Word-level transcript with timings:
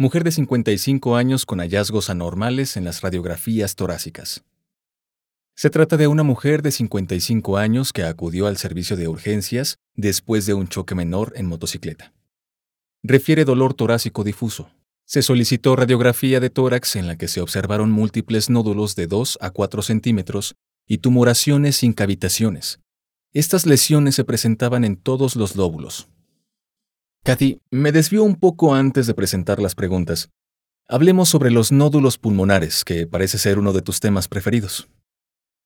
Mujer 0.00 0.24
de 0.24 0.32
55 0.32 1.14
años 1.14 1.44
con 1.44 1.58
hallazgos 1.58 2.08
anormales 2.08 2.78
en 2.78 2.84
las 2.84 3.02
radiografías 3.02 3.76
torácicas. 3.76 4.42
Se 5.54 5.68
trata 5.68 5.98
de 5.98 6.06
una 6.06 6.22
mujer 6.22 6.62
de 6.62 6.70
55 6.70 7.58
años 7.58 7.92
que 7.92 8.04
acudió 8.04 8.46
al 8.46 8.56
servicio 8.56 8.96
de 8.96 9.08
urgencias 9.08 9.76
después 9.94 10.46
de 10.46 10.54
un 10.54 10.68
choque 10.68 10.94
menor 10.94 11.34
en 11.36 11.44
motocicleta. 11.44 12.14
Refiere 13.02 13.44
dolor 13.44 13.74
torácico 13.74 14.24
difuso. 14.24 14.70
Se 15.04 15.20
solicitó 15.20 15.76
radiografía 15.76 16.40
de 16.40 16.48
tórax 16.48 16.96
en 16.96 17.06
la 17.06 17.18
que 17.18 17.28
se 17.28 17.42
observaron 17.42 17.90
múltiples 17.90 18.48
nódulos 18.48 18.96
de 18.96 19.06
2 19.06 19.36
a 19.42 19.50
4 19.50 19.82
centímetros 19.82 20.54
y 20.86 20.96
tumoraciones 20.96 21.76
sin 21.76 21.92
cavitaciones. 21.92 22.80
Estas 23.34 23.66
lesiones 23.66 24.14
se 24.14 24.24
presentaban 24.24 24.84
en 24.84 24.96
todos 24.96 25.36
los 25.36 25.56
lóbulos, 25.56 26.08
Kathy, 27.22 27.60
me 27.70 27.92
desvío 27.92 28.24
un 28.24 28.34
poco 28.34 28.74
antes 28.74 29.06
de 29.06 29.12
presentar 29.12 29.60
las 29.60 29.74
preguntas. 29.74 30.30
Hablemos 30.88 31.28
sobre 31.28 31.50
los 31.50 31.70
nódulos 31.70 32.16
pulmonares, 32.16 32.82
que 32.82 33.06
parece 33.06 33.36
ser 33.36 33.58
uno 33.58 33.74
de 33.74 33.82
tus 33.82 34.00
temas 34.00 34.26
preferidos. 34.26 34.88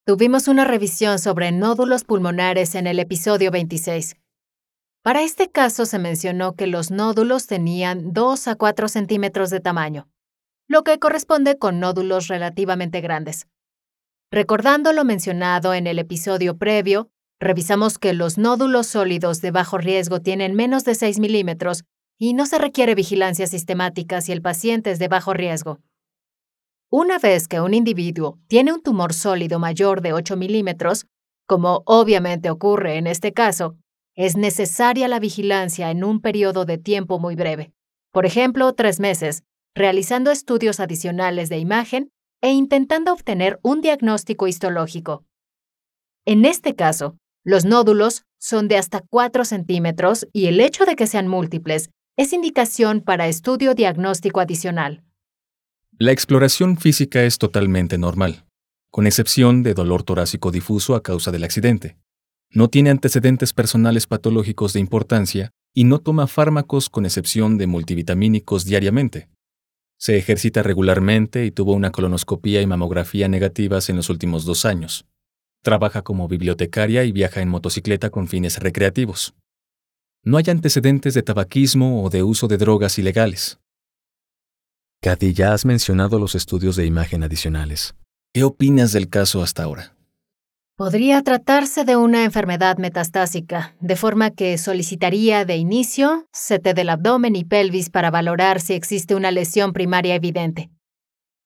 Tuvimos 0.05 0.49
una 0.49 0.65
revisión 0.65 1.19
sobre 1.21 1.53
nódulos 1.53 2.03
pulmonares 2.03 2.75
en 2.75 2.89
el 2.89 2.99
episodio 2.99 3.53
26. 3.53 4.17
Para 5.03 5.23
este 5.23 5.49
caso 5.49 5.87
se 5.87 5.99
mencionó 5.99 6.57
que 6.57 6.67
los 6.67 6.91
nódulos 6.91 7.47
tenían 7.47 8.13
2 8.13 8.49
a 8.49 8.57
4 8.57 8.89
centímetros 8.89 9.51
de 9.51 9.61
tamaño, 9.61 10.09
lo 10.67 10.83
que 10.83 10.99
corresponde 10.99 11.57
con 11.57 11.79
nódulos 11.79 12.27
relativamente 12.27 13.01
grandes. 13.01 13.47
Recordando 14.31 14.93
lo 14.93 15.05
mencionado 15.05 15.73
en 15.73 15.87
el 15.87 16.01
episodio 16.01 16.59
previo, 16.59 17.11
Revisamos 17.41 17.99
que 17.99 18.13
los 18.13 18.39
nódulos 18.39 18.87
sólidos 18.87 19.41
de 19.41 19.51
bajo 19.51 19.79
riesgo 19.79 20.21
tienen 20.21 20.55
menos 20.55 20.85
de 20.85 20.95
6 20.95 21.19
milímetros 21.19 21.85
y 22.19 22.35
no 22.35 22.47
se 22.47 22.59
requiere 22.59 22.95
vigilancia 22.95 23.47
sistemática 23.47 24.21
si 24.21 24.33
el 24.33 24.41
paciente 24.41 24.91
es 24.91 24.99
de 24.99 25.09
bajo 25.09 25.35
riesgo. 25.35 25.81
Una 26.91 27.19
vez 27.19 27.49
que 27.49 27.61
un 27.61 27.75
individuo 27.75 28.39
tiene 28.47 28.73
un 28.73 28.83
tumor 28.83 29.15
sólido 29.15 29.59
mayor 29.59 30.01
de 30.01 30.13
8 30.13 30.37
milímetros, 30.37 31.07
como 31.47 31.83
obviamente 31.87 32.51
ocurre 32.51 32.97
en 32.97 33.07
este 33.07 33.33
caso, 33.33 33.77
es 34.15 34.37
necesaria 34.37 35.09
la 35.09 35.19
vigilancia 35.19 35.91
en 35.91 36.05
un 36.05 36.21
periodo 36.21 36.65
de 36.65 36.79
tiempo 36.79 37.19
muy 37.19 37.35
breve, 37.35 37.73
por 38.13 38.27
ejemplo, 38.27 38.73
tres 38.75 39.01
meses, 39.01 39.43
realizando 39.75 40.31
estudios 40.31 40.79
adicionales 40.79 41.49
de 41.49 41.59
imagen 41.59 42.13
e 42.41 42.53
intentando 42.53 43.13
obtener 43.13 43.59
un 43.63 43.81
diagnóstico 43.81 44.47
histológico. 44.47 45.25
En 46.25 46.45
este 46.45 46.77
caso, 46.77 47.17
los 47.45 47.67
nódulos 47.67 48.25
son 48.39 48.69
de 48.69 48.79
hasta 48.79 49.01
4 49.01 49.45
centímetros 49.45 50.27
y 50.33 50.47
el 50.47 50.61
hecho 50.61 50.87
de 50.87 50.97
que 50.97 51.07
sean 51.07 51.29
múltiples 51.29 51.91
es 52.17 52.33
indicación 52.33 53.03
para 53.03 53.29
estudio 53.29 53.75
diagnóstico 53.75 54.41
adicional. 54.41 55.05
La 55.99 56.11
exploración 56.11 56.79
física 56.79 57.23
es 57.23 57.39
totalmente 57.39 57.99
normal, 57.99 58.47
con 58.91 59.07
excepción 59.07 59.63
de 59.63 59.75
dolor 59.75 60.03
torácico 60.05 60.51
difuso 60.51 60.95
a 60.95 61.03
causa 61.03 61.31
del 61.31 61.45
accidente. 61.45 61.99
No 62.51 62.69
tiene 62.69 62.91
antecedentes 62.91 63.53
personales 63.53 64.07
patológicos 64.07 64.73
de 64.73 64.81
importancia 64.81 65.51
y 65.75 65.85
no 65.85 65.99
toma 65.99 66.27
fármacos 66.27 66.89
con 66.89 67.05
excepción 67.05 67.59
de 67.59 67.67
multivitamínicos 67.67 68.65
diariamente. 68.65 69.29
Se 69.99 70.17
ejercita 70.17 70.63
regularmente 70.63 71.45
y 71.45 71.51
tuvo 71.51 71.75
una 71.75 71.91
colonoscopía 71.91 72.63
y 72.63 72.67
mamografía 72.67 73.29
negativas 73.29 73.91
en 73.91 73.97
los 73.97 74.09
últimos 74.09 74.45
dos 74.45 74.65
años. 74.65 75.07
Trabaja 75.65 76.03
como 76.03 76.29
bibliotecaria 76.29 77.05
y 77.05 77.13
viaja 77.13 77.41
en 77.41 77.49
motocicleta 77.49 78.11
con 78.11 78.29
fines 78.29 78.59
recreativos. 78.59 79.35
No 80.23 80.37
hay 80.37 80.45
antecedentes 80.49 81.15
de 81.15 81.23
tabaquismo 81.23 82.05
o 82.05 82.11
de 82.11 82.23
uso 82.23 82.49
de 82.49 82.59
drogas 82.59 82.99
ilegales. 82.99 83.59
Kathy, 85.01 85.33
ya 85.33 85.55
has 85.55 85.65
mencionado 85.65 86.19
los 86.19 86.35
estudios 86.35 86.77
de 86.77 86.85
imagen 86.85 87.23
adicionales. 87.23 87.95
¿Qué 88.35 88.45
opinas 88.45 88.93
del 88.93 89.09
caso 89.09 89.43
hasta 89.43 89.63
ahora? 89.63 89.97
Podría 90.77 91.23
tratarse 91.23 91.85
de 91.85 91.97
una 91.97 92.25
enfermedad 92.25 92.77
metastásica, 92.77 93.75
de 93.81 93.97
forma 93.97 94.33
que 94.33 94.59
solicitaría 94.59 95.47
de 95.47 95.57
inicio 95.57 96.27
CT 96.33 96.75
del 96.75 96.91
abdomen 96.91 97.37
y 97.37 97.45
pelvis 97.45 97.89
para 97.89 98.11
valorar 98.11 98.61
si 98.61 98.75
existe 98.75 99.15
una 99.15 99.31
lesión 99.31 99.73
primaria 99.73 100.15
evidente. 100.15 100.69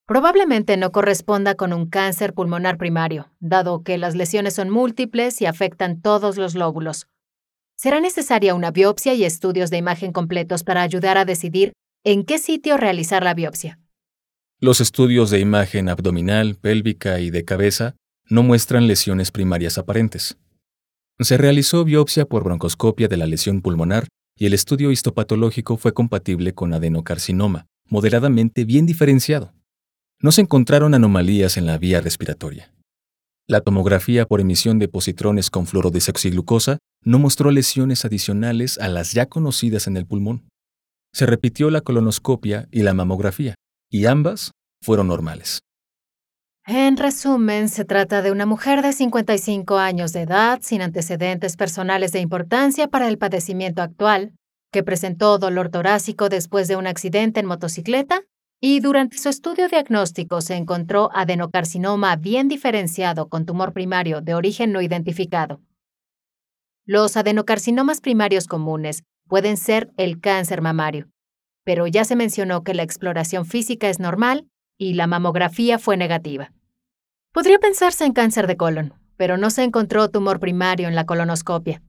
Probablemente 0.08 0.78
no 0.78 0.90
corresponda 0.90 1.54
con 1.54 1.74
un 1.74 1.84
cáncer 1.84 2.32
pulmonar 2.32 2.78
primario, 2.78 3.30
dado 3.40 3.82
que 3.82 3.98
las 3.98 4.16
lesiones 4.16 4.54
son 4.54 4.70
múltiples 4.70 5.42
y 5.42 5.44
afectan 5.44 6.00
todos 6.00 6.38
los 6.38 6.54
lóbulos. 6.54 7.08
Será 7.76 8.00
necesaria 8.00 8.54
una 8.54 8.70
biopsia 8.70 9.12
y 9.12 9.24
estudios 9.24 9.68
de 9.68 9.76
imagen 9.76 10.12
completos 10.12 10.64
para 10.64 10.80
ayudar 10.80 11.18
a 11.18 11.26
decidir 11.26 11.74
en 12.04 12.24
qué 12.24 12.38
sitio 12.38 12.78
realizar 12.78 13.22
la 13.22 13.34
biopsia. 13.34 13.80
Los 14.60 14.80
estudios 14.80 15.28
de 15.28 15.40
imagen 15.40 15.90
abdominal, 15.90 16.54
pélvica 16.54 17.20
y 17.20 17.28
de 17.28 17.44
cabeza 17.44 17.94
no 18.30 18.42
muestran 18.42 18.86
lesiones 18.86 19.30
primarias 19.30 19.76
aparentes. 19.76 20.38
Se 21.20 21.36
realizó 21.36 21.84
biopsia 21.84 22.24
por 22.24 22.44
broncoscopia 22.44 23.08
de 23.08 23.18
la 23.18 23.26
lesión 23.26 23.60
pulmonar 23.60 24.08
y 24.38 24.46
el 24.46 24.54
estudio 24.54 24.90
histopatológico 24.90 25.76
fue 25.76 25.92
compatible 25.92 26.54
con 26.54 26.72
adenocarcinoma, 26.72 27.66
moderadamente 27.90 28.64
bien 28.64 28.86
diferenciado 28.86 29.52
no 30.20 30.32
se 30.32 30.40
encontraron 30.40 30.94
anomalías 30.94 31.56
en 31.56 31.66
la 31.66 31.78
vía 31.78 32.00
respiratoria. 32.00 32.72
La 33.46 33.60
tomografía 33.60 34.26
por 34.26 34.40
emisión 34.40 34.78
de 34.78 34.88
positrones 34.88 35.48
con 35.50 35.66
fluorodesoxiglucosa 35.66 36.78
no 37.04 37.18
mostró 37.18 37.50
lesiones 37.50 38.04
adicionales 38.04 38.78
a 38.78 38.88
las 38.88 39.12
ya 39.12 39.26
conocidas 39.26 39.86
en 39.86 39.96
el 39.96 40.06
pulmón. 40.06 40.48
Se 41.14 41.24
repitió 41.24 41.70
la 41.70 41.80
colonoscopia 41.80 42.68
y 42.70 42.82
la 42.82 42.92
mamografía, 42.94 43.54
y 43.90 44.06
ambas 44.06 44.52
fueron 44.82 45.08
normales. 45.08 45.60
En 46.66 46.98
resumen, 46.98 47.70
se 47.70 47.86
trata 47.86 48.20
de 48.20 48.30
una 48.30 48.44
mujer 48.44 48.82
de 48.82 48.92
55 48.92 49.78
años 49.78 50.12
de 50.12 50.22
edad, 50.22 50.58
sin 50.60 50.82
antecedentes 50.82 51.56
personales 51.56 52.12
de 52.12 52.20
importancia 52.20 52.88
para 52.88 53.08
el 53.08 53.16
padecimiento 53.16 53.80
actual, 53.80 54.34
que 54.70 54.82
presentó 54.82 55.38
dolor 55.38 55.70
torácico 55.70 56.28
después 56.28 56.68
de 56.68 56.76
un 56.76 56.86
accidente 56.86 57.40
en 57.40 57.46
motocicleta 57.46 58.24
y 58.60 58.80
durante 58.80 59.18
su 59.18 59.28
estudio 59.28 59.68
diagnóstico 59.68 60.40
se 60.40 60.56
encontró 60.56 61.10
adenocarcinoma 61.14 62.16
bien 62.16 62.48
diferenciado 62.48 63.28
con 63.28 63.46
tumor 63.46 63.72
primario 63.72 64.20
de 64.20 64.34
origen 64.34 64.72
no 64.72 64.82
identificado. 64.82 65.60
Los 66.84 67.16
adenocarcinomas 67.16 68.00
primarios 68.00 68.46
comunes 68.46 69.04
pueden 69.28 69.56
ser 69.56 69.90
el 69.96 70.20
cáncer 70.20 70.62
mamario, 70.62 71.08
pero 71.64 71.86
ya 71.86 72.04
se 72.04 72.16
mencionó 72.16 72.64
que 72.64 72.74
la 72.74 72.82
exploración 72.82 73.44
física 73.44 73.88
es 73.88 74.00
normal 74.00 74.48
y 74.78 74.94
la 74.94 75.06
mamografía 75.06 75.78
fue 75.78 75.96
negativa. 75.96 76.52
Podría 77.32 77.58
pensarse 77.58 78.04
en 78.04 78.12
cáncer 78.12 78.46
de 78.46 78.56
colon, 78.56 78.94
pero 79.16 79.36
no 79.36 79.50
se 79.50 79.62
encontró 79.62 80.08
tumor 80.08 80.40
primario 80.40 80.88
en 80.88 80.94
la 80.94 81.04
colonoscopia. 81.04 81.82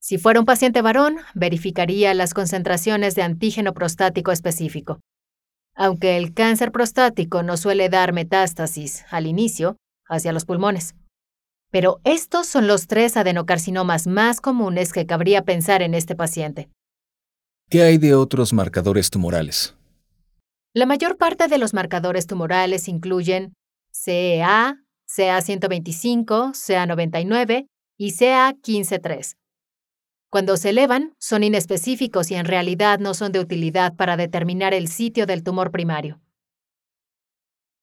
Si 0.00 0.18
fuera 0.18 0.40
un 0.40 0.46
paciente 0.46 0.82
varón, 0.82 1.18
verificaría 1.34 2.14
las 2.14 2.34
concentraciones 2.34 3.14
de 3.14 3.22
antígeno 3.22 3.74
prostático 3.74 4.32
específico. 4.32 5.00
Aunque 5.74 6.16
el 6.16 6.34
cáncer 6.34 6.72
prostático 6.72 7.42
no 7.42 7.56
suele 7.56 7.88
dar 7.88 8.12
metástasis 8.12 9.04
al 9.10 9.26
inicio 9.26 9.76
hacia 10.08 10.32
los 10.32 10.44
pulmones. 10.44 10.94
Pero 11.70 12.00
estos 12.04 12.46
son 12.46 12.68
los 12.68 12.86
tres 12.86 13.16
adenocarcinomas 13.16 14.06
más 14.06 14.40
comunes 14.40 14.92
que 14.92 15.06
cabría 15.06 15.42
pensar 15.42 15.82
en 15.82 15.94
este 15.94 16.14
paciente. 16.14 16.68
¿Qué 17.68 17.82
hay 17.82 17.98
de 17.98 18.14
otros 18.14 18.52
marcadores 18.52 19.10
tumorales? 19.10 19.74
La 20.72 20.86
mayor 20.86 21.16
parte 21.16 21.48
de 21.48 21.58
los 21.58 21.74
marcadores 21.74 22.26
tumorales 22.26 22.88
incluyen 22.88 23.54
CEA, 23.92 24.76
CA125, 25.08 26.52
CA99 26.52 27.66
y 27.96 28.12
CA153. 28.12 29.34
Cuando 30.34 30.56
se 30.56 30.70
elevan, 30.70 31.14
son 31.20 31.44
inespecíficos 31.44 32.32
y 32.32 32.34
en 32.34 32.44
realidad 32.44 32.98
no 32.98 33.14
son 33.14 33.30
de 33.30 33.38
utilidad 33.38 33.94
para 33.94 34.16
determinar 34.16 34.74
el 34.74 34.88
sitio 34.88 35.26
del 35.26 35.44
tumor 35.44 35.70
primario. 35.70 36.20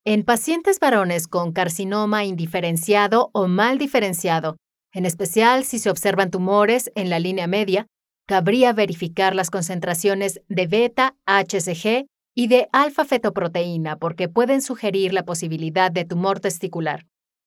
En 0.04 0.24
pacientes 0.24 0.78
varones 0.78 1.30
con 1.30 1.54
carcinoma 1.54 2.26
indiferenciado 2.26 3.30
o 3.32 3.48
mal 3.48 3.78
diferenciado, 3.78 4.58
en 4.92 5.06
especial 5.06 5.64
si 5.64 5.80
se 5.80 5.90
observan 5.90 6.30
tumores 6.30 6.92
en 6.96 7.10
la 7.10 7.20
línea 7.20 7.48
media, 7.48 7.88
cabría 8.28 8.74
verificar 8.74 9.34
las 9.34 9.50
concentraciones 9.50 10.42
de 10.50 10.68
beta 10.68 11.16
HCG 11.28 12.06
y 12.36 12.48
de 12.48 12.68
alfa-fetoproteína 12.74 13.98
porque 13.98 14.28
pueden 14.28 14.62
sugerir 14.62 15.14
la 15.14 15.24
posibilidad 15.24 15.90
de 15.90 16.04
tumor 16.04 16.42
testicular, 16.42 17.06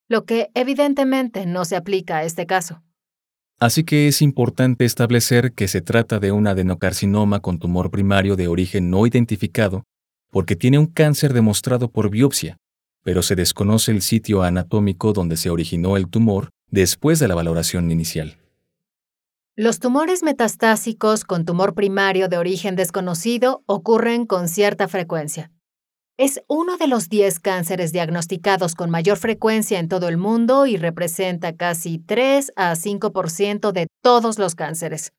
lo 0.08 0.24
que 0.24 0.48
evidentemente 0.54 1.44
no 1.44 1.66
se 1.66 1.76
aplica 1.76 2.16
a 2.16 2.24
este 2.24 2.46
caso. 2.46 2.80
Así 3.60 3.84
que 3.84 4.08
es 4.08 4.20
importante 4.20 4.84
establecer 4.84 5.52
que 5.52 5.68
se 5.68 5.80
trata 5.80 6.18
de 6.18 6.32
un 6.32 6.46
adenocarcinoma 6.46 7.40
con 7.40 7.58
tumor 7.58 7.90
primario 7.90 8.36
de 8.36 8.48
origen 8.48 8.90
no 8.90 9.06
identificado 9.06 9.84
porque 10.30 10.56
tiene 10.56 10.80
un 10.80 10.86
cáncer 10.86 11.32
demostrado 11.32 11.88
por 11.88 12.10
biopsia, 12.10 12.56
pero 13.04 13.22
se 13.22 13.36
desconoce 13.36 13.92
el 13.92 14.02
sitio 14.02 14.42
anatómico 14.42 15.12
donde 15.12 15.36
se 15.36 15.48
originó 15.48 15.96
el 15.96 16.08
tumor 16.08 16.50
después 16.70 17.20
de 17.20 17.28
la 17.28 17.36
valoración 17.36 17.90
inicial. 17.92 18.36
Los 19.54 19.78
tumores 19.78 20.24
metastásicos 20.24 21.22
con 21.22 21.44
tumor 21.44 21.74
primario 21.74 22.28
de 22.28 22.38
origen 22.38 22.74
desconocido 22.74 23.62
ocurren 23.66 24.26
con 24.26 24.48
cierta 24.48 24.88
frecuencia. 24.88 25.52
Es 26.16 26.40
uno 26.46 26.76
de 26.76 26.86
los 26.86 27.08
10 27.08 27.40
cánceres 27.40 27.90
diagnosticados 27.90 28.76
con 28.76 28.88
mayor 28.88 29.16
frecuencia 29.16 29.80
en 29.80 29.88
todo 29.88 30.08
el 30.08 30.16
mundo 30.16 30.64
y 30.66 30.76
representa 30.76 31.56
casi 31.56 31.98
3 31.98 32.52
a 32.54 32.76
5% 32.76 33.72
de 33.72 33.88
todos 34.00 34.38
los 34.38 34.54
cánceres. 34.54 35.12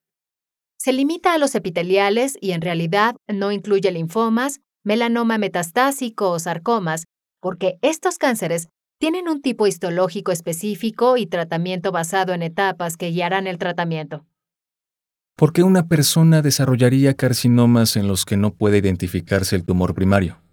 Se 0.77 0.93
limita 0.93 1.33
a 1.33 1.37
los 1.37 1.53
epiteliales 1.53 2.37
y 2.39 2.51
en 2.51 2.61
realidad 2.61 3.17
no 3.27 3.51
incluye 3.51 3.91
linfomas, 3.91 4.61
melanoma 4.85 5.37
metastásico 5.37 6.31
o 6.31 6.39
sarcomas, 6.39 7.03
porque 7.41 7.77
estos 7.81 8.17
cánceres 8.17 8.69
tienen 8.97 9.27
un 9.27 9.41
tipo 9.41 9.67
histológico 9.67 10.31
específico 10.31 11.17
y 11.17 11.25
tratamiento 11.25 11.91
basado 11.91 12.31
en 12.31 12.41
etapas 12.41 12.95
que 12.95 13.09
guiarán 13.09 13.47
el 13.47 13.57
tratamiento. 13.57 14.25
¿Por 15.35 15.51
qué 15.51 15.61
una 15.63 15.89
persona 15.89 16.41
desarrollaría 16.41 17.15
carcinomas 17.15 17.97
en 17.97 18.07
los 18.07 18.23
que 18.23 18.37
no 18.37 18.53
puede 18.53 18.77
identificarse 18.77 19.57
el 19.57 19.65
tumor 19.65 19.93
primario? 19.93 20.44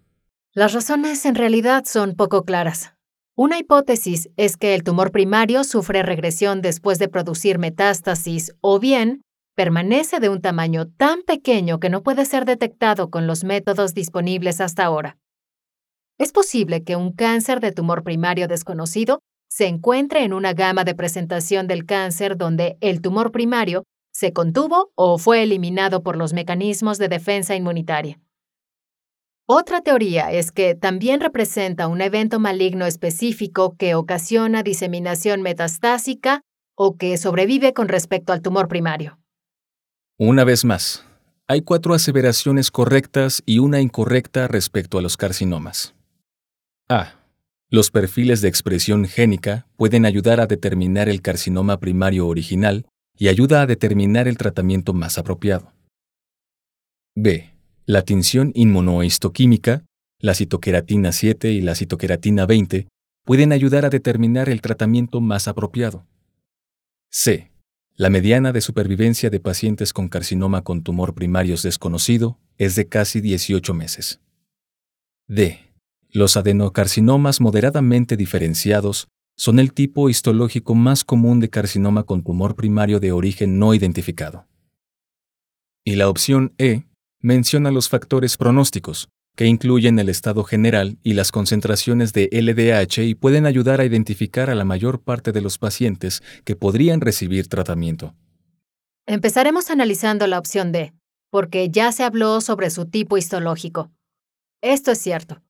Las 0.55 0.75
razones 0.75 1.25
en 1.25 1.35
realidad 1.35 1.85
son 1.87 2.15
poco 2.15 2.45
claras. 2.45 2.93
Una 3.35 3.59
hipótesis 3.59 4.29
es 4.37 4.59
que 4.59 4.75
el 4.75 4.85
tumor 4.85 5.11
primario 5.11 5.65
sufre 5.65 6.03
regresión 6.03 6.61
después 6.61 6.99
de 6.99 7.09
producir 7.09 7.59
metástasis 7.59 8.53
o 8.61 8.79
bien 8.79 9.23
permanece 9.57 10.21
de 10.21 10.29
un 10.29 10.43
tamaño 10.43 10.89
tan 10.89 11.23
pequeño 11.23 11.81
que 11.81 11.89
no 11.89 12.03
puede 12.03 12.27
ser 12.27 12.45
detectado 12.45 13.09
con 13.09 13.27
los 13.27 13.45
métodos 13.45 13.95
disponibles 13.95 14.61
hasta 14.61 14.85
ahora. 14.85 15.17
Es 16.19 16.33
posible 16.33 16.85
que 16.85 16.97
un 16.97 17.13
cáncer 17.13 17.61
de 17.61 17.73
tumor 17.73 18.03
primario 18.03 18.47
desconocido 18.47 19.21
se 19.49 19.69
encuentre 19.69 20.23
en 20.23 20.35
una 20.35 20.53
gama 20.53 20.85
de 20.85 20.95
presentación 20.95 21.67
del 21.67 21.87
cáncer 21.87 22.37
donde 22.37 22.77
el 22.83 23.01
tumor 23.01 23.33
primario 23.33 23.85
se 24.13 24.35
contuvo 24.35 24.93
o 24.97 25.17
fue 25.17 25.43
eliminado 25.43 26.03
por 26.03 26.19
los 26.19 26.35
mecanismos 26.35 26.99
de 26.99 27.09
defensa 27.09 27.57
inmunitaria. 27.57 28.21
Otra 29.47 29.81
teoría 29.81 30.31
es 30.31 30.53
que 30.53 30.75
también 30.75 31.21
representa 31.21 31.89
un 31.89 32.01
evento 32.01 32.39
maligno 32.39 32.87
específico 32.87 33.77
que 33.77 33.95
ocasiona 33.95 34.63
diseminación 34.63 35.43
metastásica 35.43 36.43
o 36.77 36.97
que 36.97 37.17
sobrevive 37.17 37.73
con 37.73 37.89
respecto 37.89 38.33
al 38.33 38.41
tumor 38.41 38.69
primario. 38.69 39.19
Una 40.19 40.45
vez 40.45 40.65
más, 40.65 41.05
hay 41.49 41.63
cuatro 41.63 41.93
aseveraciones 41.93 42.71
correctas 42.71 43.43
y 43.45 43.59
una 43.59 43.81
incorrecta 43.81 44.47
respecto 44.47 44.99
a 44.99 45.03
los 45.03 45.17
carcinomas. 45.17 45.95
A. 46.89 47.15
Los 47.69 47.91
perfiles 47.91 48.43
de 48.43 48.49
expresión 48.49 49.07
génica 49.07 49.67
pueden 49.77 50.07
ayudar 50.07 50.41
a 50.41 50.47
determinar 50.47 51.09
el 51.09 51.21
carcinoma 51.21 51.81
primario 51.81 52.29
original 52.29 52.87
y 53.19 53.29
ayuda 53.29 53.63
a 53.63 53.67
determinar 53.67 54.29
el 54.29 54.39
tratamiento 54.39 54.93
más 54.93 55.19
apropiado. 55.19 55.73
B. 57.15 57.52
La 57.93 58.01
tinción 58.07 58.53
inmunohistoquímica, 58.55 59.85
la 60.19 60.33
citoqueratina 60.33 61.13
7 61.13 61.53
y 61.53 61.61
la 61.61 61.75
citoqueratina 61.75 62.47
20 62.47 62.89
pueden 63.27 63.53
ayudar 63.53 63.85
a 63.85 63.91
determinar 63.91 64.49
el 64.49 64.63
tratamiento 64.63 65.21
más 65.21 65.47
apropiado. 65.47 66.07
C. 67.11 67.53
La 67.95 68.09
mediana 68.09 68.51
de 68.53 68.63
supervivencia 68.63 69.29
de 69.29 69.41
pacientes 69.41 69.93
con 69.93 70.09
carcinoma 70.09 70.63
con 70.63 70.83
tumor 70.83 71.15
primarios 71.15 71.63
desconocido 71.65 72.39
es 72.57 72.77
de 72.77 72.89
casi 72.89 73.21
18 73.21 73.75
meses. 73.75 74.23
D. 75.29 75.59
Los 76.09 76.39
adenocarcinomas 76.39 77.43
moderadamente 77.43 78.17
diferenciados 78.17 79.09
son 79.37 79.59
el 79.59 79.75
tipo 79.75 80.09
histológico 80.09 80.75
más 80.75 81.05
común 81.05 81.41
de 81.41 81.51
carcinoma 81.51 82.05
con 82.05 82.23
tumor 82.23 82.57
primario 82.57 83.01
de 83.01 83.13
origen 83.13 83.59
no 83.59 83.75
identificado. 83.75 84.47
Y 85.85 85.97
la 85.97 86.09
opción 86.09 86.55
E 86.57 86.87
menciona 87.23 87.71
los 87.71 87.89
factores 87.89 88.37
pronósticos, 88.37 89.09
que 89.35 89.47
incluyen 89.47 89.99
el 89.99 90.09
estado 90.09 90.45
general 90.45 90.99
y 91.03 91.15
las 91.15 91.33
concentraciones 91.33 92.13
de 92.13 92.29
LDH 92.31 92.99
y 92.99 93.15
pueden 93.15 93.47
ayudar 93.47 93.81
a 93.81 93.85
identificar 93.85 94.51
a 94.51 94.55
la 94.55 94.65
mayor 94.65 95.01
parte 95.01 95.33
de 95.33 95.41
los 95.41 95.57
pacientes 95.59 96.23
que 96.45 96.57
podrían 96.57 97.01
recibir 97.01 97.49
tratamiento. 97.49 98.15
Empezaremos 99.07 99.71
analizando 99.71 100.27
la 100.27 100.39
opción 100.39 100.71
D, 100.71 100.93
porque 101.31 101.71
ya 101.71 101.91
se 101.93 102.05
habló 102.05 102.41
sobre 102.41 102.71
su 102.71 102.87
tipo 102.87 103.17
histológico. 103.17 103.91
Esto 104.61 104.91
es 104.91 104.99
cierto. 104.99 105.43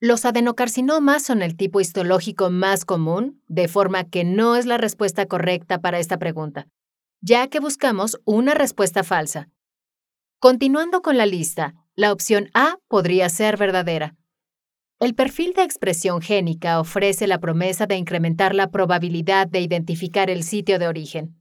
Los 0.00 0.24
adenocarcinomas 0.24 1.22
son 1.22 1.42
el 1.42 1.56
tipo 1.56 1.80
histológico 1.80 2.50
más 2.50 2.84
común, 2.84 3.42
de 3.48 3.68
forma 3.68 4.04
que 4.04 4.24
no 4.24 4.56
es 4.56 4.64
la 4.64 4.78
respuesta 4.78 5.26
correcta 5.26 5.80
para 5.80 5.98
esta 5.98 6.18
pregunta, 6.18 6.68
ya 7.20 7.48
que 7.48 7.60
buscamos 7.60 8.18
una 8.24 8.54
respuesta 8.54 9.02
falsa. 9.02 9.48
Continuando 10.42 11.02
con 11.02 11.18
la 11.18 11.26
lista, 11.26 11.74
la 11.96 12.14
opción 12.14 12.48
A 12.54 12.78
podría 12.88 13.28
ser 13.28 13.58
verdadera. 13.58 14.16
El 14.98 15.14
perfil 15.14 15.52
de 15.52 15.64
expresión 15.64 16.22
génica 16.22 16.80
ofrece 16.80 17.26
la 17.26 17.40
promesa 17.40 17.84
de 17.84 17.96
incrementar 17.96 18.54
la 18.54 18.70
probabilidad 18.70 19.48
de 19.48 19.60
identificar 19.60 20.30
el 20.30 20.42
sitio 20.42 20.78
de 20.78 20.88
origen. 20.88 21.36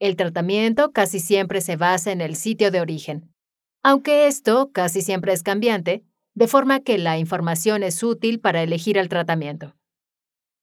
El 0.00 0.16
tratamiento 0.16 0.92
casi 0.92 1.18
siempre 1.18 1.62
se 1.62 1.76
basa 1.76 2.12
en 2.12 2.20
el 2.20 2.36
sitio 2.36 2.70
de 2.70 2.82
origen. 2.82 3.32
Aunque 3.82 4.26
esto 4.26 4.70
casi 4.70 5.00
siempre 5.00 5.32
es 5.32 5.42
cambiante, 5.42 6.04
de 6.34 6.46
forma 6.46 6.80
que 6.80 6.98
la 6.98 7.16
información 7.16 7.82
es 7.82 8.02
útil 8.02 8.38
para 8.38 8.62
elegir 8.62 8.98
el 8.98 9.08
tratamiento. 9.08 9.76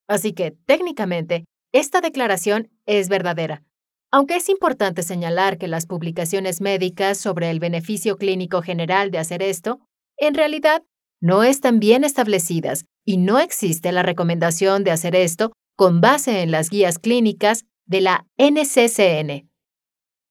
Así 0.06 0.32
que, 0.32 0.52
técnicamente, 0.52 1.44
esta 1.72 2.00
declaración 2.00 2.70
es 2.86 3.08
verdadera, 3.08 3.64
aunque 4.10 4.36
es 4.36 4.48
importante 4.48 5.02
señalar 5.02 5.58
que 5.58 5.68
las 5.68 5.86
publicaciones 5.86 6.60
médicas 6.60 7.18
sobre 7.18 7.50
el 7.50 7.60
beneficio 7.60 8.16
clínico 8.16 8.62
general 8.62 9.10
de 9.10 9.18
hacer 9.18 9.42
esto, 9.42 9.80
en 10.16 10.34
realidad, 10.34 10.82
no 11.20 11.42
están 11.42 11.78
bien 11.80 12.04
establecidas 12.04 12.84
y 13.04 13.18
no 13.18 13.38
existe 13.38 13.92
la 13.92 14.02
recomendación 14.02 14.84
de 14.84 14.92
hacer 14.92 15.14
esto 15.14 15.52
con 15.76 16.00
base 16.00 16.42
en 16.42 16.50
las 16.50 16.70
guías 16.70 16.98
clínicas 16.98 17.64
de 17.86 18.00
la 18.00 18.26
NCCN. 18.38 19.50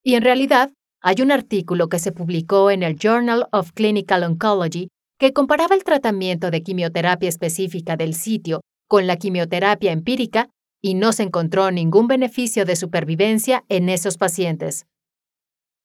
Y 0.04 0.16
en 0.16 0.24
realidad, 0.24 0.72
hay 1.02 1.22
un 1.22 1.32
artículo 1.32 1.90
que 1.90 2.00
se 2.00 2.12
publicó 2.12 2.72
en 2.72 2.84
el 2.84 2.98
Journal 2.98 3.48
of 3.52 3.72
Clinical 3.74 4.24
Oncology 4.24 4.90
que 5.20 5.34
comparaba 5.34 5.76
el 5.76 5.84
tratamiento 5.84 6.52
de 6.52 6.64
quimioterapia 6.64 7.30
específica 7.30 7.96
del 7.96 8.14
sitio 8.14 8.62
con 8.88 9.08
la 9.08 9.18
quimioterapia 9.18 9.92
empírica 9.92 10.50
y 10.88 10.94
no 10.94 11.12
se 11.12 11.24
encontró 11.24 11.70
ningún 11.70 12.08
beneficio 12.08 12.64
de 12.64 12.78
supervivencia 12.78 13.66
en 13.68 13.90
esos 13.90 14.18
pacientes. 14.18 14.86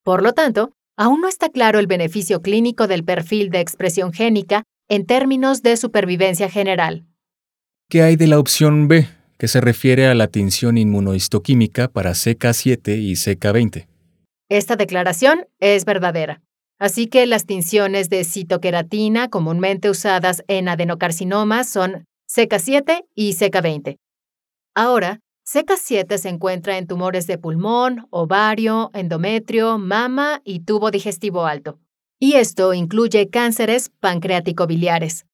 Por 0.05 0.23
lo 0.23 0.33
tanto, 0.33 0.71
aún 0.97 1.21
no 1.21 1.29
está 1.29 1.49
claro 1.49 1.81
el 1.81 1.89
beneficio 1.89 2.41
clínico 2.41 2.87
del 2.87 3.03
perfil 3.03 3.51
de 3.51 3.59
expresión 3.59 4.13
génica 4.13 4.63
en 4.89 5.05
términos 5.05 5.63
de 5.63 5.77
supervivencia 5.77 6.49
general. 6.49 7.05
¿Qué 7.89 8.03
hay 8.03 8.15
de 8.15 8.29
la 8.29 8.39
opción 8.39 8.87
B, 8.87 9.09
que 9.39 9.49
se 9.49 9.61
refiere 9.61 10.07
a 10.07 10.15
la 10.15 10.29
tinción 10.29 10.79
inmunohistoquímica 10.79 11.89
para 11.89 12.13
CK7 12.13 12.97
y 12.97 13.15
CK20? 13.15 13.89
Esta 14.49 14.77
declaración 14.77 15.47
es 15.59 15.85
verdadera. 15.85 16.43
Así 16.79 17.09
que 17.09 17.27
las 17.27 17.47
tinciones 17.47 18.09
de 18.09 18.23
citoqueratina 18.23 19.31
comúnmente 19.31 19.91
usadas 19.91 20.45
en 20.47 20.69
adenocarcinomas 20.69 21.69
son 21.69 22.07
CK7 22.29 23.05
y 23.17 23.33
CK20. 23.33 23.99
Ahora, 24.75 25.21
CK7 25.45 26.19
se 26.19 26.29
encuentra 26.29 26.79
en 26.79 26.87
tumores 26.87 27.27
de 27.27 27.39
pulmón, 27.39 28.07
ovario, 28.11 28.91
endometrio, 28.95 29.79
mama 29.79 30.41
y 30.45 30.61
tubo 30.61 30.91
digestivo 30.91 31.47
alto. 31.47 31.79
Y 32.19 32.35
esto 32.35 32.73
incluye 32.73 33.29
cánceres 33.29 33.91
pancreático-biliares. 34.01 35.27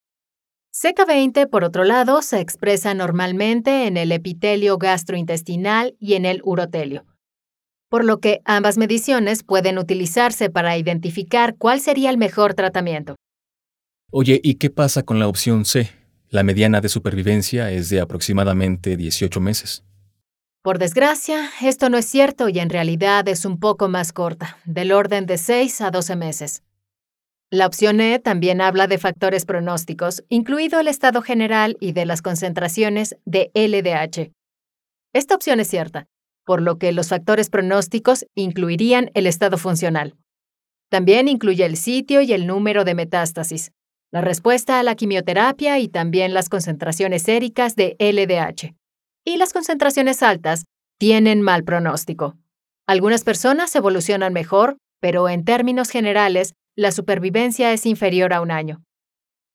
CK20, 0.72 1.48
por 1.48 1.64
otro 1.64 1.84
lado, 1.84 2.22
se 2.22 2.40
expresa 2.40 2.94
normalmente 2.94 3.86
en 3.86 3.96
el 3.96 4.12
epitelio 4.12 4.78
gastrointestinal 4.78 5.96
y 5.98 6.14
en 6.14 6.24
el 6.24 6.40
urotelio 6.44 7.04
por 7.88 8.04
lo 8.04 8.20
que 8.20 8.40
ambas 8.44 8.76
mediciones 8.76 9.42
pueden 9.42 9.78
utilizarse 9.78 10.50
para 10.50 10.76
identificar 10.76 11.56
cuál 11.56 11.80
sería 11.80 12.10
el 12.10 12.18
mejor 12.18 12.54
tratamiento. 12.54 13.16
Oye, 14.10 14.40
¿y 14.42 14.54
qué 14.54 14.70
pasa 14.70 15.02
con 15.02 15.18
la 15.18 15.28
opción 15.28 15.64
C? 15.64 15.90
La 16.30 16.42
mediana 16.42 16.82
de 16.82 16.90
supervivencia 16.90 17.70
es 17.70 17.88
de 17.88 18.00
aproximadamente 18.00 18.98
18 18.98 19.40
meses. 19.40 19.82
Por 20.62 20.78
desgracia, 20.78 21.48
esto 21.62 21.88
no 21.88 21.96
es 21.96 22.04
cierto 22.04 22.50
y 22.50 22.58
en 22.58 22.68
realidad 22.68 23.26
es 23.28 23.46
un 23.46 23.58
poco 23.58 23.88
más 23.88 24.12
corta, 24.12 24.58
del 24.66 24.92
orden 24.92 25.24
de 25.24 25.38
6 25.38 25.80
a 25.80 25.90
12 25.90 26.16
meses. 26.16 26.62
La 27.50 27.66
opción 27.66 28.00
E 28.02 28.18
también 28.18 28.60
habla 28.60 28.86
de 28.86 28.98
factores 28.98 29.46
pronósticos, 29.46 30.22
incluido 30.28 30.80
el 30.80 30.88
estado 30.88 31.22
general 31.22 31.78
y 31.80 31.92
de 31.92 32.04
las 32.04 32.20
concentraciones 32.20 33.16
de 33.24 33.50
LDH. 33.54 34.30
Esta 35.14 35.34
opción 35.34 35.60
es 35.60 35.68
cierta, 35.68 36.08
por 36.44 36.60
lo 36.60 36.76
que 36.76 36.92
los 36.92 37.08
factores 37.08 37.48
pronósticos 37.48 38.26
incluirían 38.34 39.10
el 39.14 39.26
estado 39.26 39.56
funcional. 39.56 40.14
También 40.90 41.26
incluye 41.26 41.64
el 41.64 41.78
sitio 41.78 42.20
y 42.20 42.34
el 42.34 42.46
número 42.46 42.84
de 42.84 42.94
metástasis, 42.94 43.72
la 44.10 44.20
respuesta 44.20 44.78
a 44.78 44.82
la 44.82 44.94
quimioterapia 44.94 45.78
y 45.78 45.88
también 45.88 46.32
las 46.32 46.48
concentraciones 46.48 47.22
séricas 47.22 47.76
de 47.76 47.96
LDH. 47.98 48.74
Y 49.24 49.36
las 49.36 49.52
concentraciones 49.52 50.22
altas 50.22 50.64
tienen 50.98 51.42
mal 51.42 51.64
pronóstico. 51.64 52.36
Algunas 52.86 53.22
personas 53.22 53.74
evolucionan 53.76 54.32
mejor, 54.32 54.78
pero 55.00 55.28
en 55.28 55.44
términos 55.44 55.90
generales, 55.90 56.54
la 56.74 56.90
supervivencia 56.92 57.72
es 57.72 57.84
inferior 57.84 58.32
a 58.32 58.40
un 58.40 58.50
año. 58.50 58.82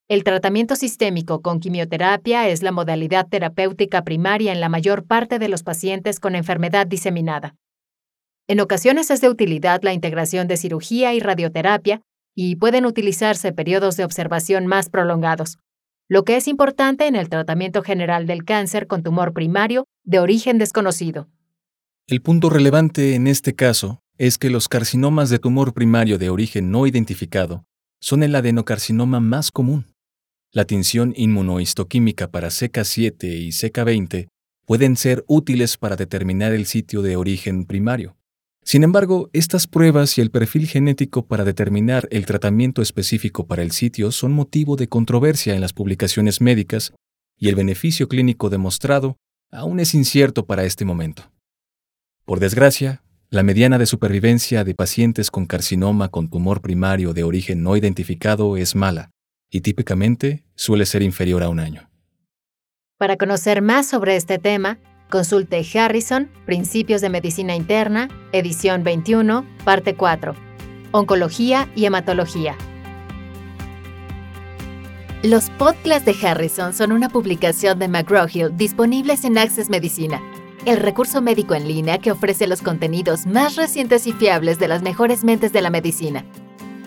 El 0.08 0.24
tratamiento 0.24 0.76
sistémico 0.76 1.42
con 1.42 1.60
quimioterapia 1.60 2.48
es 2.50 2.62
la 2.62 2.72
modalidad 2.72 3.28
terapéutica 3.28 4.04
primaria 4.04 4.52
en 4.52 4.60
la 4.60 4.70
mayor 4.70 5.06
parte 5.06 5.40
de 5.40 5.48
los 5.48 5.64
pacientes 5.64 6.20
con 6.20 6.36
enfermedad 6.36 6.86
diseminada. 6.86 7.56
En 8.48 8.60
ocasiones 8.60 9.10
es 9.10 9.22
de 9.22 9.30
utilidad 9.30 9.82
la 9.82 9.94
integración 9.94 10.48
de 10.48 10.58
cirugía 10.58 11.14
y 11.14 11.20
radioterapia 11.20 12.02
y 12.36 12.56
pueden 12.56 12.86
utilizarse 12.86 13.52
periodos 13.52 13.98
de 13.98 14.06
observación 14.06 14.66
más 14.68 14.90
prolongados, 14.90 15.58
lo 16.10 16.24
que 16.24 16.36
es 16.36 16.48
importante 16.48 17.08
en 17.08 17.16
el 17.16 17.30
tratamiento 17.30 17.82
general 17.82 18.28
del 18.28 18.44
cáncer 18.44 18.88
con 18.88 19.04
tumor 19.04 19.34
primario 19.34 19.86
de 20.04 20.20
origen 20.20 20.58
desconocido. 20.58 21.30
El 22.08 22.22
punto 22.22 22.50
relevante 22.50 23.16
en 23.16 23.28
este 23.28 23.56
caso 23.56 24.02
es 24.18 24.38
que 24.38 24.50
los 24.50 24.68
carcinomas 24.68 25.30
de 25.30 25.40
tumor 25.40 25.74
primario 25.74 26.18
de 26.18 26.30
origen 26.30 26.70
no 26.72 26.86
identificado 26.86 27.66
son 28.00 28.22
el 28.24 28.36
adenocarcinoma 28.36 29.20
más 29.20 29.52
común. 29.52 29.86
La 30.52 30.66
tinción 30.66 31.14
inmunohistoquímica 31.16 32.30
para 32.30 32.50
CK7 32.50 33.24
y 33.24 33.48
CK20 33.50 34.28
pueden 34.66 34.98
ser 34.98 35.24
útiles 35.28 35.78
para 35.78 35.96
determinar 35.96 36.54
el 36.54 36.66
sitio 36.66 37.02
de 37.02 37.16
origen 37.16 37.66
primario. 37.66 38.16
Sin 38.64 38.84
embargo, 38.84 39.30
estas 39.34 39.68
pruebas 39.68 40.18
y 40.18 40.22
el 40.22 40.32
perfil 40.32 40.68
genético 40.68 41.26
para 41.26 41.44
determinar 41.44 42.08
el 42.12 42.26
tratamiento 42.26 42.82
específico 42.82 43.46
para 43.46 43.62
el 43.62 43.72
sitio 43.72 44.12
son 44.12 44.32
motivo 44.32 44.76
de 44.78 44.88
controversia 44.88 45.54
en 45.54 45.62
las 45.62 45.74
publicaciones 45.74 46.40
médicas 46.40 46.94
y 47.38 47.50
el 47.50 47.56
beneficio 47.56 48.08
clínico 48.08 48.50
demostrado 48.50 49.18
aún 49.52 49.80
es 49.80 49.94
incierto 49.94 50.46
para 50.46 50.64
este 50.64 50.86
momento. 50.86 51.32
Por 52.26 52.40
desgracia, 52.40 53.04
la 53.30 53.44
mediana 53.44 53.78
de 53.78 53.86
supervivencia 53.86 54.64
de 54.64 54.76
pacientes 54.76 55.30
con 55.30 55.46
carcinoma 55.46 56.10
con 56.10 56.30
tumor 56.30 56.62
primario 56.62 57.14
de 57.14 57.24
origen 57.24 57.64
no 57.64 57.76
identificado 57.76 58.56
es 58.58 58.76
mala 58.76 59.12
y 59.50 59.62
típicamente 59.62 60.46
suele 60.56 60.86
ser 60.86 61.02
inferior 61.02 61.44
a 61.44 61.50
un 61.50 61.60
año. 61.60 61.90
Para 62.98 63.18
conocer 63.18 63.62
más 63.62 63.88
sobre 63.88 64.16
este 64.16 64.40
tema, 64.40 64.80
consulte 65.10 65.66
Harrison, 65.74 66.30
Principios 66.46 67.02
de 67.02 67.10
Medicina 67.10 67.56
Interna, 67.56 68.10
edición 68.32 68.84
21, 68.84 69.46
parte 69.64 69.96
4, 69.96 70.36
Oncología 70.92 71.70
y 71.76 71.86
Hematología. 71.86 72.56
Los 75.22 75.50
podcasts 75.52 76.06
de 76.06 76.16
Harrison 76.28 76.74
son 76.74 76.92
una 76.92 77.10
publicación 77.10 77.80
de 77.80 77.88
McGraw-Hill 77.88 78.58
disponibles 78.58 79.24
en 79.24 79.38
Access 79.38 79.70
Medicina 79.70 80.22
el 80.66 80.78
recurso 80.78 81.22
médico 81.22 81.56
en 81.56 81.68
línea 81.68 81.98
que 81.98 82.12
ofrece 82.12 82.48
los 82.48 82.62
contenidos 82.62 83.26
más 83.26 83.56
recientes 83.56 84.08
y 84.08 84.14
fiables 84.14 84.60
de 84.60 84.68
las 84.68 84.82
mejores 84.82 85.24
mentes 85.24 85.52
de 85.52 85.62
la 85.62 85.70
medicina. 85.70 86.26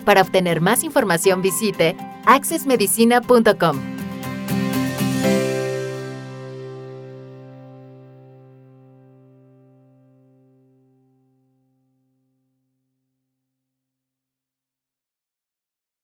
Para 0.05 0.21
obtener 0.21 0.61
más 0.61 0.83
información 0.83 1.41
visite 1.41 1.95
accessmedicina.com. 2.25 3.96